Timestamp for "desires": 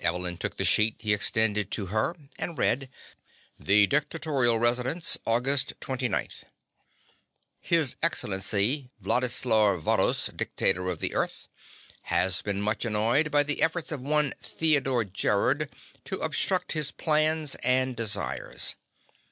17.94-18.74